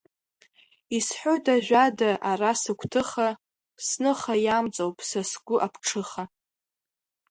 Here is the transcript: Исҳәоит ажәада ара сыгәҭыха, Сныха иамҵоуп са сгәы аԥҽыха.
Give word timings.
Исҳәоит 0.97 1.45
ажәада 1.55 2.09
ара 2.29 2.51
сыгәҭыха, 2.61 3.29
Сныха 3.85 4.35
иамҵоуп 4.45 4.97
са 5.09 5.21
сгәы 5.29 5.55
аԥҽыха. 5.65 6.23